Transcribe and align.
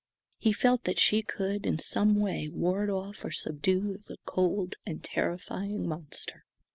He 0.39 0.51
felt 0.51 0.85
that 0.85 0.97
she 0.97 1.21
could 1.21 1.67
in 1.67 1.77
some 1.77 2.15
way 2.19 2.49
ward 2.49 2.89
off 2.89 3.23
or 3.23 3.29
subdue 3.29 3.99
the 4.07 4.17
cold 4.25 4.77
and 4.83 5.03
terrifying 5.03 5.87
monster. 5.87 6.43